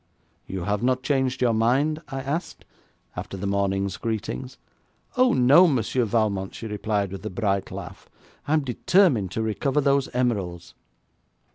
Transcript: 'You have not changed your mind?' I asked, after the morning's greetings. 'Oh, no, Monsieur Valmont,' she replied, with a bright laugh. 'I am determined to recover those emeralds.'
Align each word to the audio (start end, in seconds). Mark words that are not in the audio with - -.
'You 0.47 0.63
have 0.63 0.81
not 0.81 1.03
changed 1.03 1.43
your 1.43 1.53
mind?' 1.53 2.01
I 2.07 2.21
asked, 2.21 2.65
after 3.15 3.37
the 3.37 3.45
morning's 3.45 3.97
greetings. 3.97 4.57
'Oh, 5.15 5.31
no, 5.31 5.67
Monsieur 5.67 6.05
Valmont,' 6.05 6.55
she 6.55 6.65
replied, 6.65 7.11
with 7.11 7.23
a 7.23 7.29
bright 7.29 7.69
laugh. 7.69 8.09
'I 8.47 8.53
am 8.55 8.61
determined 8.61 9.29
to 9.33 9.43
recover 9.43 9.79
those 9.79 10.07
emeralds.' 10.07 10.73